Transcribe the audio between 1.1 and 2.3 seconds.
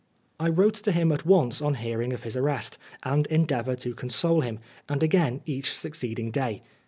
at once on hearing of